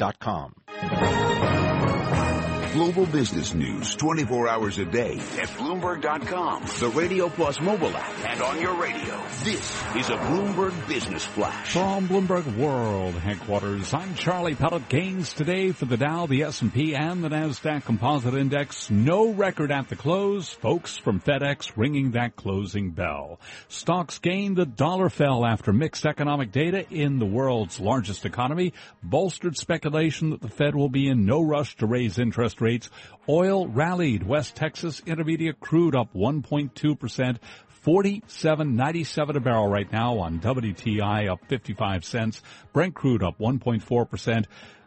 [0.00, 1.73] S&P.com.
[2.74, 8.42] Global business news 24 hours a day at Bloomberg.com, the Radio Plus mobile app, and
[8.42, 9.22] on your radio.
[9.44, 11.72] This is a Bloomberg Business Flash.
[11.72, 14.88] From Bloomberg World headquarters, I'm Charlie Pellet.
[14.88, 18.90] Gains today for the Dow, the S&P, and the NASDAQ Composite Index.
[18.90, 20.48] No record at the close.
[20.48, 23.38] Folks from FedEx ringing that closing bell.
[23.68, 24.56] Stocks gained.
[24.56, 30.40] The dollar fell after mixed economic data in the world's largest economy, bolstered speculation that
[30.40, 32.63] the Fed will be in no rush to raise interest rates.
[33.28, 34.22] Oil rallied.
[34.22, 37.38] West Texas Intermediate crude up 1.2%.
[37.84, 42.40] 47.97 a barrel right now on WTI up 55 cents.
[42.72, 44.46] Brent crude up 1.4%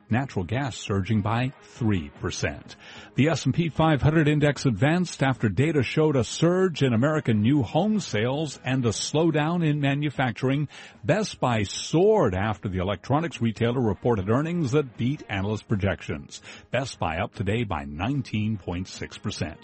[0.09, 2.75] natural gas surging by 3%.
[3.15, 8.59] The S&P 500 index advanced after data showed a surge in American new home sales
[8.63, 10.67] and a slowdown in manufacturing.
[11.03, 16.41] Best Buy soared after the electronics retailer reported earnings that beat analyst projections.
[16.71, 19.55] Best Buy up today by 19.6%.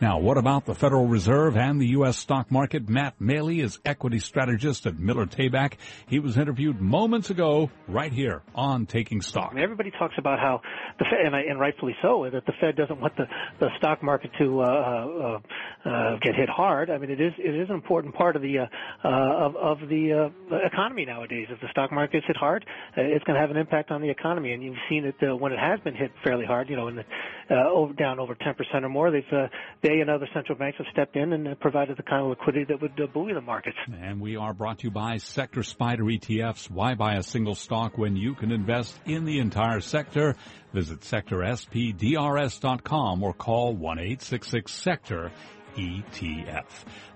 [0.00, 2.16] Now, what about the Federal Reserve and the U.S.
[2.16, 2.88] stock market?
[2.88, 5.74] Matt Maley is equity strategist at Miller Tabak.
[6.08, 9.54] He was interviewed moments ago right here on Taking Stock.
[9.54, 10.60] Mean, everybody talks about how
[10.98, 13.24] the Fed, and, and rightfully so, that the Fed doesn't want the,
[13.58, 16.90] the stock market to uh, uh, uh, get hit hard.
[16.90, 18.66] I mean, it is it is an important part of the uh,
[19.04, 21.46] uh, of, of the uh, economy nowadays.
[21.50, 22.64] If the stock market gets hit hard,
[22.96, 25.36] uh, it's going to have an impact on the economy, and you've seen it uh,
[25.36, 26.68] when it has been hit fairly hard.
[26.68, 27.04] You know, in the
[27.50, 29.48] uh, over, down over 10% or more, they've uh,
[29.82, 32.80] they and other central banks have stepped in and provided the kind of liquidity that
[32.80, 33.76] would uh, buoy the markets.
[34.00, 36.70] And we are brought to you by Sector SPDR ETFs.
[36.70, 40.36] Why buy a single stock when you can invest in the entire sector?
[40.72, 45.30] Visit sectorspdrs.com or call 1-866-SECTOR
[45.76, 46.64] ETF.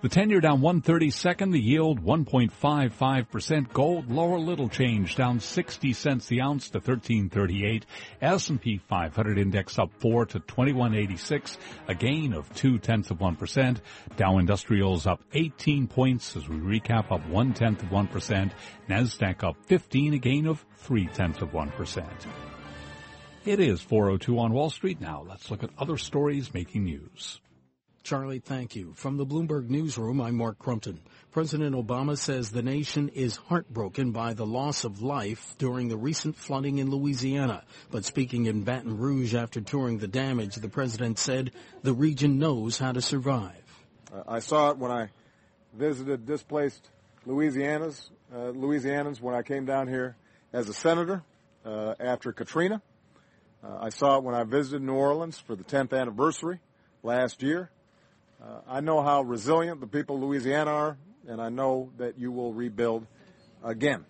[0.03, 3.73] The 10-year down 132nd, the yield 1.55%.
[3.73, 7.87] Gold lower little change, down 60 cents the ounce to 1338.
[8.21, 13.79] S&P 500 index up 4 to 2186, a gain of 2 tenths of 1%.
[14.17, 18.53] Dow Industrials up 18 points as we recap up 1 tenth of 1%.
[18.89, 22.54] NASDAQ up 15, a gain of 3 tenths of 1%.
[23.45, 25.23] It is 402 on Wall Street now.
[25.29, 27.43] Let's look at other stories making news.
[28.03, 28.95] Charlie, thank you.
[28.95, 31.01] From the Bloomberg Newsroom, I'm Mark Crumpton.
[31.31, 36.37] President Obama says the nation is heartbroken by the loss of life during the recent
[36.37, 37.65] flooding in Louisiana.
[37.91, 41.51] But speaking in Baton Rouge after touring the damage, the president said
[41.83, 43.63] the region knows how to survive.
[44.11, 45.11] Uh, I saw it when I
[45.75, 46.89] visited displaced
[47.27, 50.17] Louisianas, uh, Louisianans when I came down here
[50.55, 51.23] as a senator
[51.67, 52.81] uh, after Katrina.
[53.65, 56.61] Uh, I saw it when I visited New Orleans for the 10th anniversary
[57.03, 57.71] last year.
[58.43, 62.31] Uh, I know how resilient the people of Louisiana are, and I know that you
[62.31, 63.07] will rebuild
[63.63, 64.05] again.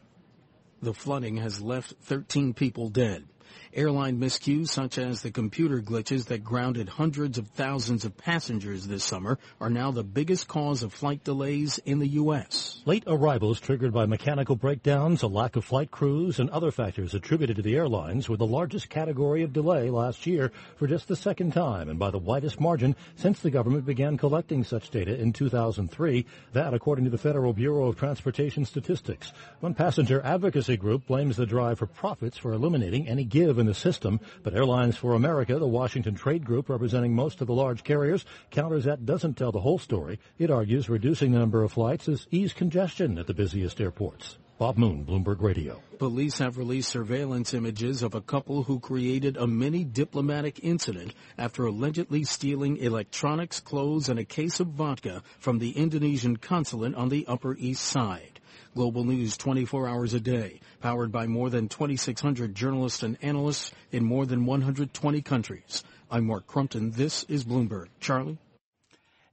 [0.83, 3.27] The flooding has left 13 people dead.
[3.75, 9.03] Airline miscues such as the computer glitches that grounded hundreds of thousands of passengers this
[9.03, 12.83] summer are now the biggest cause of flight delays in the U.S.
[12.87, 17.57] Late arrivals triggered by mechanical breakdowns, a lack of flight crews, and other factors attributed
[17.57, 21.53] to the airlines were the largest category of delay last year for just the second
[21.53, 26.25] time and by the widest margin since the government began collecting such data in 2003.
[26.53, 29.33] That, according to the Federal Bureau of Transportation Statistics.
[29.61, 33.75] One passenger advocacy group blames the drive for profits for eliminating any give in the
[33.75, 38.27] system, but Airlines for America, the Washington trade group representing most of the large carriers,
[38.51, 40.21] counters that doesn't tell the whole story.
[40.39, 44.37] It argues reducing the number of flights is ease congestion at the busiest airports.
[44.57, 45.83] Bob Moon, Bloomberg Radio.
[45.99, 51.67] Police have released surveillance images of a couple who created a mini diplomatic incident after
[51.67, 57.27] allegedly stealing electronics, clothes, and a case of vodka from the Indonesian consulate on the
[57.27, 58.39] Upper East Side.
[58.77, 64.05] Global News 24 hours a day, powered by more than 2,600 journalists and analysts in
[64.05, 65.83] more than 120 countries.
[66.09, 66.93] I'm Mark Crumpton.
[66.93, 67.89] This is Bloomberg.
[67.99, 68.39] Charlie?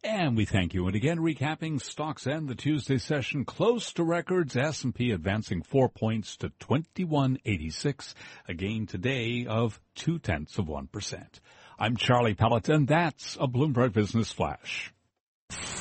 [0.03, 0.87] And we thank you.
[0.87, 4.57] And again, recapping stocks and the Tuesday session close to records.
[4.57, 8.15] S&P advancing four points to 2186,
[8.47, 11.39] a gain today of two tenths of one percent.
[11.77, 14.91] I'm Charlie Pellet and That's a Bloomberg Business Flash.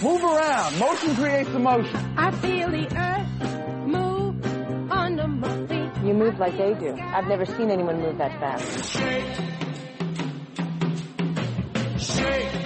[0.03, 0.79] Move around.
[0.79, 1.97] Motion creates the motion.
[2.19, 6.07] I feel the earth move under my feet.
[6.07, 6.95] You move like they do.
[7.01, 9.50] I've never seen anyone move that fast.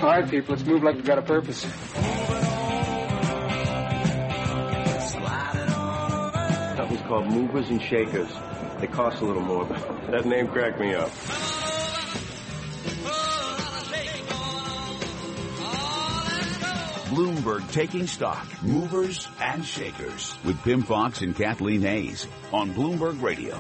[0.00, 1.62] All right, people, let's move like we've got a purpose.
[6.76, 8.28] That was called Movers and Shakers.
[8.80, 11.10] They cost a little more, but that name cracked me up.
[17.14, 23.56] Bloomberg Taking Stock, Movers and Shakers with Pimm Fox and Kathleen Hays on Bloomberg Radio.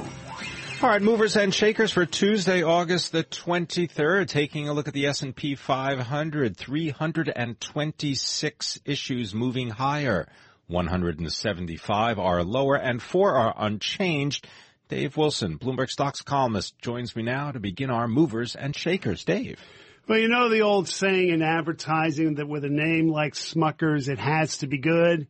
[0.84, 5.06] All right, movers and shakers for Tuesday, August the 23rd, taking a look at the
[5.06, 10.28] S&P 500, 326 issues moving higher.
[10.66, 14.46] 175 are lower and four are unchanged.
[14.90, 19.24] Dave Wilson, Bloomberg Stocks columnist, joins me now to begin our movers and shakers.
[19.24, 19.58] Dave.
[20.06, 24.18] Well, you know the old saying in advertising that with a name like Smuckers, it
[24.18, 25.28] has to be good.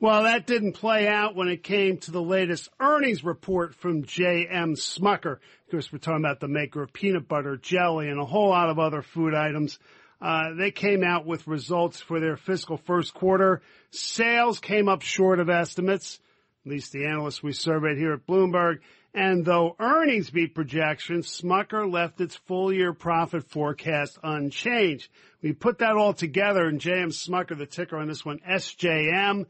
[0.00, 4.74] Well, that didn't play out when it came to the latest earnings report from J.M.
[4.74, 5.34] Smucker.
[5.34, 8.70] Of course, we're talking about the maker of peanut butter, jelly, and a whole lot
[8.70, 9.78] of other food items.
[10.20, 13.62] Uh, they came out with results for their fiscal first quarter.
[13.90, 16.18] Sales came up short of estimates,
[16.66, 18.80] at least the analysts we surveyed here at Bloomberg.
[19.14, 25.08] And though earnings beat projections, Smucker left its full year profit forecast unchanged.
[25.40, 29.46] We put that all together and JM Smucker, the ticker on this one, SJM,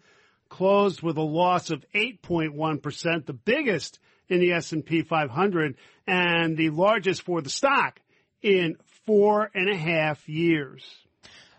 [0.54, 3.98] closed with a loss of 8.1%, the biggest
[4.28, 7.98] in the S&P 500 and the largest for the stock
[8.40, 10.84] in four and a half years.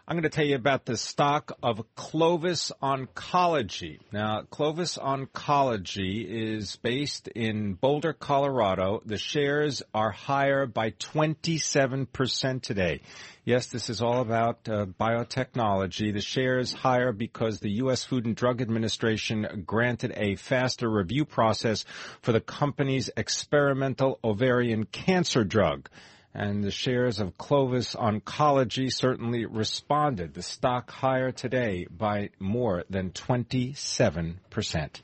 [0.07, 3.98] I'm going to tell you about the stock of Clovis Oncology.
[4.12, 9.02] Now, Clovis Oncology is based in Boulder, Colorado.
[9.04, 13.02] The shares are higher by 27% today.
[13.46, 16.13] Yes, this is all about uh, biotechnology.
[16.13, 18.04] The shares higher because the U.S.
[18.04, 21.84] Food and Drug Administration granted a faster review process
[22.22, 25.90] for the company's experimental ovarian cancer drug
[26.36, 30.34] and the shares of Clovis Oncology certainly responded.
[30.34, 35.02] The stock higher today by more than 27%.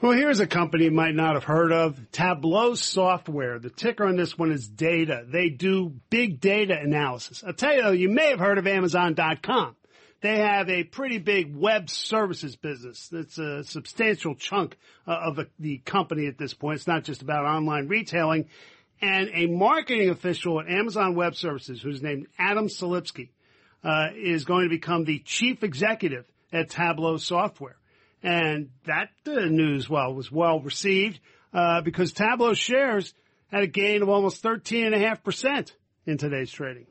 [0.00, 2.10] Well, here's a company you might not have heard of.
[2.10, 3.58] Tableau Software.
[3.58, 5.24] The ticker on this one is data.
[5.26, 7.44] They do big data analysis.
[7.46, 9.76] I'll tell you you may have heard of Amazon.com.
[10.22, 13.08] They have a pretty big web services business.
[13.12, 16.76] That's a substantial chunk uh, of the company at this point.
[16.76, 18.48] It's not just about online retailing
[19.00, 23.30] and a marketing official at Amazon Web Services, who's named Adam Selipsky,
[23.84, 27.76] uh, is going to become the chief executive at Tableau Software.
[28.22, 31.20] And that uh, news, well, was well received
[31.52, 33.12] uh, because Tableau shares
[33.48, 35.72] had a gain of almost 13.5%
[36.06, 36.86] in today's trading.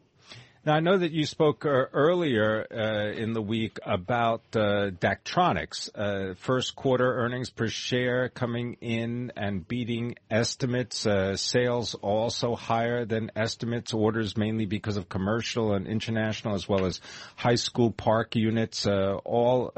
[0.66, 5.92] Now, I know that you spoke uh, earlier uh, in the week about uh.
[5.94, 11.06] Uh, first quarter earnings per share coming in and beating estimates.
[11.06, 13.94] Uh, sales also higher than estimates.
[13.94, 17.00] Orders mainly because of commercial and international as well as
[17.36, 19.72] high school park units, uh, all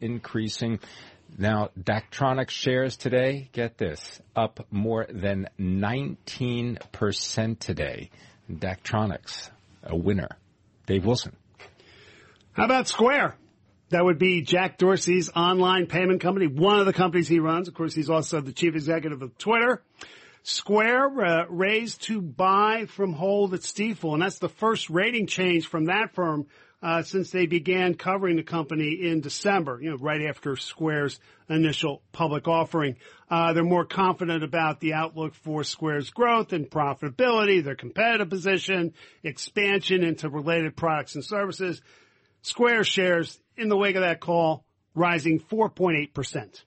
[0.00, 0.80] increasing.
[1.38, 8.10] Now, Daktronics shares today, get this, up more than 19% today.
[8.50, 9.50] Daktronics
[9.84, 10.28] a winner.
[10.86, 11.36] Dave Wilson.
[12.52, 13.36] How about Square?
[13.90, 17.68] That would be Jack Dorsey's online payment company, one of the companies he runs.
[17.68, 19.82] Of course, he's also the chief executive of Twitter.
[20.42, 25.66] Square uh, raised to buy from hold at Stifel, and that's the first rating change
[25.66, 26.46] from that firm
[26.84, 32.02] uh, since they began covering the company in December, you know, right after Square's initial
[32.12, 32.96] public offering.
[33.30, 38.92] Uh, they're more confident about the outlook for Square's growth and profitability, their competitive position,
[39.22, 41.80] expansion into related products and services.
[42.42, 44.62] Square shares in the wake of that call
[44.94, 46.62] rising 4.8%.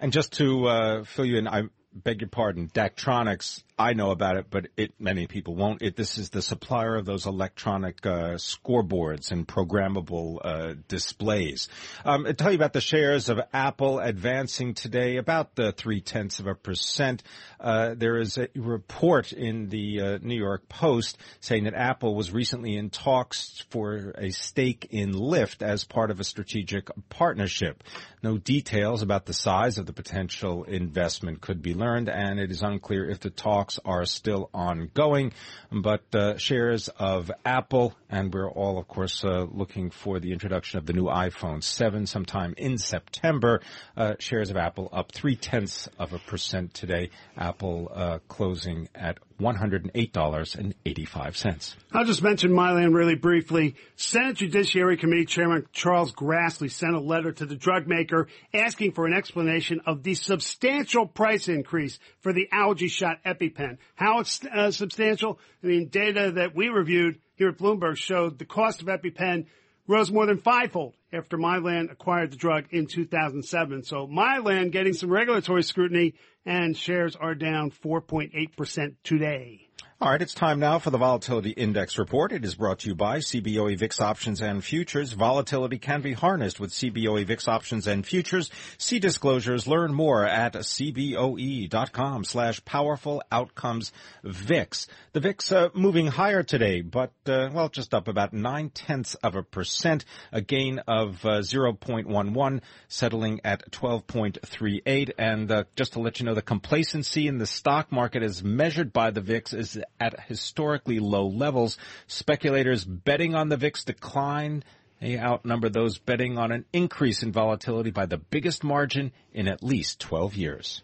[0.00, 1.62] And just to uh, fill you in, I
[1.94, 5.80] beg your pardon, Daktronics I know about it, but it, many people won't.
[5.80, 11.68] It, this is the supplier of those electronic uh, scoreboards and programmable uh, displays.
[12.04, 16.38] Um, I tell you about the shares of Apple advancing today about the three tenths
[16.38, 17.22] of a percent.
[17.58, 22.30] Uh, there is a report in the uh, New York Post saying that Apple was
[22.30, 27.82] recently in talks for a stake in Lyft as part of a strategic partnership.
[28.22, 32.62] No details about the size of the potential investment could be learned, and it is
[32.62, 35.32] unclear if the talks talks are still ongoing,
[35.70, 40.78] but uh, shares of Apple, and we're all, of course, uh, looking for the introduction
[40.78, 43.60] of the new iPhone 7 sometime in September.
[43.96, 47.10] Uh, shares of Apple up three tenths of a percent today.
[47.36, 51.74] Apple uh, closing at $108.85.
[51.92, 53.74] I'll just mention Mylan really briefly.
[53.96, 59.04] Senate Judiciary Committee Chairman Charles Grassley sent a letter to the drug maker asking for
[59.06, 63.51] an explanation of the substantial price increase for the allergy shot EpiPen.
[63.94, 65.38] How uh, substantial?
[65.62, 69.46] I mean, data that we reviewed here at Bloomberg showed the cost of EpiPen
[69.86, 73.84] rose more than fivefold after Mylan acquired the drug in 2007.
[73.84, 76.14] So Mylan getting some regulatory scrutiny
[76.44, 79.68] and shares are down 4.8% today.
[80.02, 82.32] All right, it's time now for the Volatility Index Report.
[82.32, 85.12] It is brought to you by CBOE VIX Options and Futures.
[85.12, 88.50] Volatility can be harnessed with CBOE VIX Options and Futures.
[88.78, 89.68] See disclosures.
[89.68, 93.92] Learn more at cboe.com slash powerful outcomes
[94.24, 94.88] VIX.
[95.12, 99.36] The VIX uh, moving higher today, but, uh, well, just up about nine tenths of
[99.36, 105.10] a percent, a gain of uh, 0.11, settling at 12.38.
[105.18, 108.92] And uh, just to let you know, the complacency in the stock market as measured
[108.92, 111.76] by the VIX is at historically low levels.
[112.06, 114.64] Speculators betting on the VIX decline.
[115.00, 119.62] They outnumber those betting on an increase in volatility by the biggest margin in at
[119.62, 120.82] least 12 years.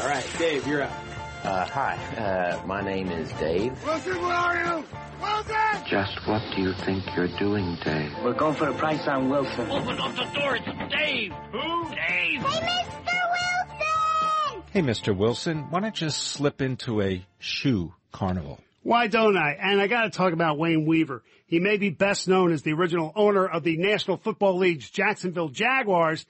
[0.00, 1.17] All right, Dave, you're up.
[1.44, 3.72] Uh, hi, uh, my name is Dave.
[3.84, 4.84] Wilson, where are you?
[5.20, 5.54] Wilson!
[5.88, 8.12] Just what do you think you're doing, Dave?
[8.22, 9.70] We're going for a price on Wilson.
[9.70, 11.32] Open up the door, it's Dave!
[11.52, 11.84] Who?
[11.84, 12.42] Dave!
[12.42, 13.20] Hey, Mr.
[13.30, 14.62] Wilson!
[14.72, 15.16] Hey, Mr.
[15.16, 18.58] Wilson, why don't you slip into a shoe carnival?
[18.82, 19.52] Why don't I?
[19.60, 21.22] And I gotta talk about Wayne Weaver.
[21.46, 25.48] He may be best known as the original owner of the National Football League's Jacksonville
[25.48, 26.26] Jaguars,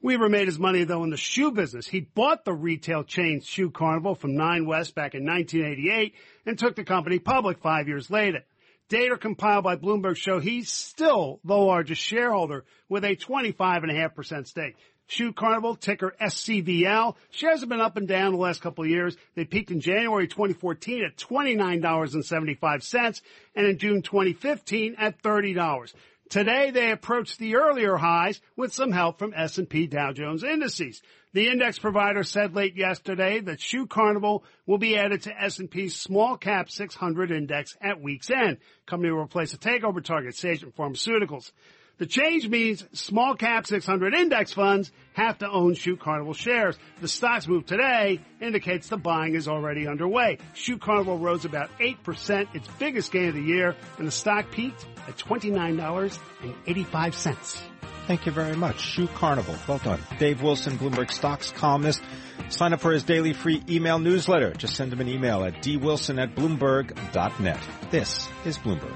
[0.00, 1.88] Weaver made his money though in the shoe business.
[1.88, 6.14] He bought the retail chain Shoe Carnival from Nine West back in 1988
[6.46, 8.44] and took the company public five years later.
[8.88, 14.76] Data compiled by Bloomberg show he's still the largest shareholder with a 25.5% stake.
[15.08, 17.16] Shoe Carnival, ticker SCVL.
[17.30, 19.16] Shares have been up and down the last couple of years.
[19.34, 23.22] They peaked in January 2014 at $29.75
[23.54, 25.94] and in June 2015 at $30.
[26.28, 31.00] Today they approached the earlier highs with some help from S&P Dow Jones indices.
[31.32, 36.36] The index provider said late yesterday that Shoe Carnival will be added to S&P's small
[36.36, 38.58] cap 600 index at week's end.
[38.84, 41.50] Company will replace a takeover target, Sagent Pharmaceuticals.
[41.96, 46.78] The change means small cap 600 index funds have to own Shoe Carnival shares.
[47.00, 50.38] The stock's move today indicates the buying is already underway.
[50.52, 54.86] Shoe Carnival rose about 8%, its biggest gain of the year, and the stock peaked
[55.08, 57.60] at $29.85.
[58.06, 58.80] Thank you very much.
[58.80, 59.56] Shoe Carnival.
[59.66, 60.00] Well done.
[60.18, 62.02] Dave Wilson, Bloomberg Stocks columnist.
[62.48, 64.52] Sign up for his daily free email newsletter.
[64.52, 67.60] Just send him an email at dwilson at bloomberg.net.
[67.90, 68.94] This is Bloomberg.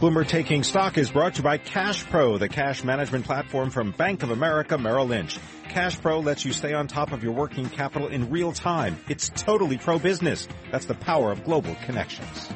[0.00, 3.92] Bloomberg Taking Stock is brought to you by Cash Pro, the cash management platform from
[3.92, 5.38] Bank of America Merrill Lynch.
[5.70, 8.98] Cash Pro lets you stay on top of your working capital in real time.
[9.08, 10.46] It's totally pro business.
[10.70, 12.50] That's the power of global connections.